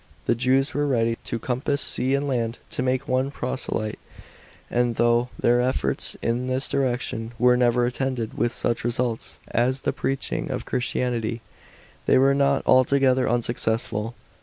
[0.25, 3.99] The Jews were ready "to compass sea and land to make one proselyte,"
[4.67, 9.93] and though their efforts in this direction were never attended with such results as the
[9.93, 11.41] preaching of Chri>tianity,
[12.07, 14.15] they were not altogether unsuccessful.